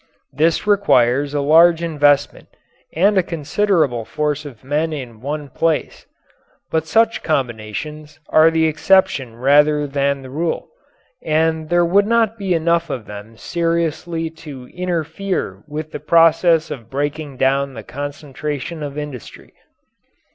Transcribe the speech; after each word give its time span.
This 0.33 0.65
requires 0.65 1.35
a 1.35 1.41
large 1.41 1.83
investment 1.83 2.47
and 2.93 3.19
a 3.19 3.21
considerable 3.21 4.03
force 4.03 4.45
of 4.45 4.63
men 4.63 4.91
in 4.91 5.21
one 5.21 5.47
place. 5.49 6.07
But 6.71 6.87
such 6.87 7.21
combinations 7.21 8.19
are 8.29 8.49
the 8.49 8.65
exception 8.65 9.35
rather 9.35 9.85
than 9.85 10.23
the 10.23 10.31
rule, 10.31 10.69
and 11.21 11.69
there 11.69 11.85
would 11.85 12.07
not 12.07 12.35
be 12.39 12.55
enough 12.55 12.89
of 12.89 13.05
them 13.05 13.37
seriously 13.37 14.31
to 14.31 14.67
interfere 14.69 15.63
with 15.67 15.91
the 15.91 15.99
process 15.99 16.71
of 16.71 16.89
breaking 16.89 17.37
down 17.37 17.75
the 17.75 17.83
concentration 17.83 18.81
of 18.81 18.97
industry. 18.97 19.53